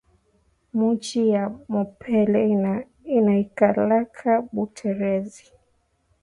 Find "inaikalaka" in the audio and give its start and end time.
3.07-4.31